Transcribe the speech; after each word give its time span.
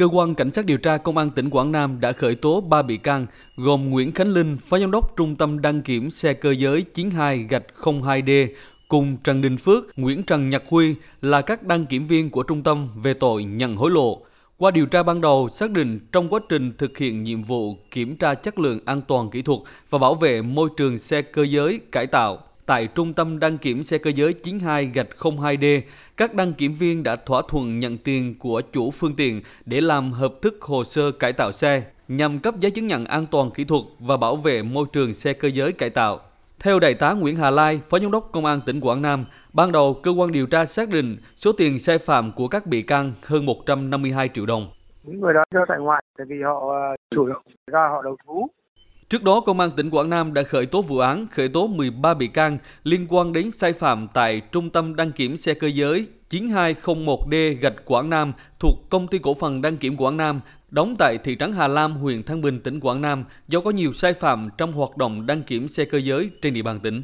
cơ 0.00 0.06
quan 0.06 0.34
cảnh 0.34 0.50
sát 0.50 0.66
điều 0.66 0.78
tra 0.78 0.96
công 0.96 1.16
an 1.16 1.30
tỉnh 1.30 1.50
Quảng 1.50 1.72
Nam 1.72 2.00
đã 2.00 2.12
khởi 2.12 2.34
tố 2.34 2.60
3 2.60 2.82
bị 2.82 2.96
can 2.96 3.26
gồm 3.56 3.90
Nguyễn 3.90 4.12
Khánh 4.12 4.28
Linh, 4.28 4.58
phó 4.58 4.78
giám 4.78 4.90
đốc 4.90 5.16
trung 5.16 5.36
tâm 5.36 5.60
đăng 5.62 5.82
kiểm 5.82 6.10
xe 6.10 6.32
cơ 6.32 6.50
giới 6.50 6.82
92 6.82 7.38
gạch 7.38 7.62
02D 7.80 8.48
cùng 8.88 9.16
Trần 9.24 9.40
Đình 9.42 9.56
Phước, 9.56 9.98
Nguyễn 9.98 10.22
Trần 10.22 10.50
Nhật 10.50 10.62
Huy 10.68 10.94
là 11.22 11.40
các 11.40 11.62
đăng 11.62 11.86
kiểm 11.86 12.06
viên 12.06 12.30
của 12.30 12.42
trung 12.42 12.62
tâm 12.62 12.88
về 13.02 13.14
tội 13.14 13.44
nhận 13.44 13.76
hối 13.76 13.90
lộ. 13.90 14.22
Qua 14.58 14.70
điều 14.70 14.86
tra 14.86 15.02
ban 15.02 15.20
đầu, 15.20 15.48
xác 15.52 15.70
định 15.70 16.00
trong 16.12 16.28
quá 16.28 16.40
trình 16.48 16.72
thực 16.78 16.98
hiện 16.98 17.22
nhiệm 17.22 17.42
vụ 17.42 17.76
kiểm 17.90 18.16
tra 18.16 18.34
chất 18.34 18.58
lượng 18.58 18.80
an 18.84 19.02
toàn 19.08 19.30
kỹ 19.30 19.42
thuật 19.42 19.60
và 19.90 19.98
bảo 19.98 20.14
vệ 20.14 20.42
môi 20.42 20.68
trường 20.76 20.98
xe 20.98 21.22
cơ 21.22 21.42
giới 21.42 21.80
cải 21.92 22.06
tạo 22.06 22.38
tại 22.70 22.86
Trung 22.86 23.12
tâm 23.12 23.38
đăng 23.38 23.58
kiểm 23.58 23.82
xe 23.82 23.98
cơ 23.98 24.10
giới 24.14 24.32
92 24.32 24.84
gạch 24.94 25.06
02D, 25.18 25.80
các 26.16 26.34
đăng 26.34 26.52
kiểm 26.52 26.72
viên 26.72 27.02
đã 27.02 27.16
thỏa 27.16 27.42
thuận 27.48 27.80
nhận 27.80 27.98
tiền 27.98 28.34
của 28.38 28.60
chủ 28.72 28.90
phương 28.90 29.16
tiện 29.16 29.42
để 29.66 29.80
làm 29.80 30.12
hợp 30.12 30.32
thức 30.42 30.62
hồ 30.62 30.84
sơ 30.84 31.12
cải 31.12 31.32
tạo 31.32 31.52
xe 31.52 31.82
nhằm 32.08 32.38
cấp 32.38 32.54
giấy 32.60 32.70
chứng 32.70 32.86
nhận 32.86 33.04
an 33.04 33.26
toàn 33.30 33.50
kỹ 33.50 33.64
thuật 33.64 33.82
và 33.98 34.16
bảo 34.16 34.36
vệ 34.36 34.62
môi 34.62 34.86
trường 34.92 35.12
xe 35.12 35.32
cơ 35.32 35.48
giới 35.48 35.72
cải 35.72 35.90
tạo. 35.90 36.20
Theo 36.58 36.78
Đại 36.78 36.94
tá 36.94 37.12
Nguyễn 37.12 37.36
Hà 37.36 37.50
Lai, 37.50 37.80
Phó 37.88 37.98
Giám 37.98 38.10
đốc 38.10 38.28
Công 38.32 38.44
an 38.44 38.60
tỉnh 38.66 38.80
Quảng 38.80 39.02
Nam, 39.02 39.24
ban 39.52 39.72
đầu 39.72 39.94
cơ 40.02 40.10
quan 40.10 40.32
điều 40.32 40.46
tra 40.46 40.64
xác 40.64 40.88
định 40.88 41.16
số 41.36 41.52
tiền 41.52 41.78
sai 41.78 41.98
phạm 41.98 42.32
của 42.32 42.48
các 42.48 42.66
bị 42.66 42.82
can 42.82 43.12
hơn 43.22 43.46
152 43.46 44.30
triệu 44.34 44.46
đồng. 44.46 44.70
Những 45.02 45.20
người 45.20 45.34
đó 45.34 45.44
cho 45.54 45.64
tại 45.68 45.78
ngoại 45.78 46.02
tại 46.18 46.26
vì 46.30 46.42
họ 46.44 46.70
ờ, 46.70 46.96
chủ 47.10 47.26
động 47.26 47.42
ra 47.72 47.88
họ 47.92 48.02
đầu 48.02 48.16
thú. 48.26 48.48
Trước 49.10 49.22
đó, 49.22 49.40
Công 49.40 49.60
an 49.60 49.70
tỉnh 49.70 49.90
Quảng 49.90 50.10
Nam 50.10 50.34
đã 50.34 50.42
khởi 50.42 50.66
tố 50.66 50.82
vụ 50.82 50.98
án, 50.98 51.26
khởi 51.30 51.48
tố 51.48 51.66
13 51.66 52.14
bị 52.14 52.26
can 52.26 52.58
liên 52.84 53.06
quan 53.08 53.32
đến 53.32 53.50
sai 53.50 53.72
phạm 53.72 54.08
tại 54.14 54.40
Trung 54.52 54.70
tâm 54.70 54.96
đăng 54.96 55.12
kiểm 55.12 55.36
xe 55.36 55.54
cơ 55.54 55.66
giới 55.66 56.06
9201D 56.30 57.56
gạch 57.60 57.84
Quảng 57.84 58.10
Nam 58.10 58.32
thuộc 58.58 58.90
Công 58.90 59.08
ty 59.08 59.18
Cổ 59.18 59.34
phần 59.34 59.62
Đăng 59.62 59.76
kiểm 59.76 59.96
Quảng 59.96 60.16
Nam 60.16 60.40
đóng 60.70 60.96
tại 60.98 61.18
thị 61.24 61.36
trấn 61.38 61.52
Hà 61.52 61.68
Lam, 61.68 61.96
huyện 61.96 62.22
Thăng 62.22 62.40
Bình, 62.40 62.60
tỉnh 62.60 62.80
Quảng 62.80 63.00
Nam 63.00 63.24
do 63.48 63.60
có 63.60 63.70
nhiều 63.70 63.92
sai 63.92 64.14
phạm 64.14 64.48
trong 64.58 64.72
hoạt 64.72 64.96
động 64.96 65.26
đăng 65.26 65.42
kiểm 65.42 65.68
xe 65.68 65.84
cơ 65.84 65.98
giới 65.98 66.30
trên 66.42 66.54
địa 66.54 66.62
bàn 66.62 66.80
tỉnh. 66.80 67.02